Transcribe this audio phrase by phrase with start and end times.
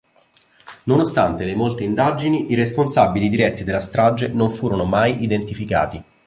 [0.85, 6.03] Nonostante le molte indagini, i responsabili diretti della strage non furono mai identificati.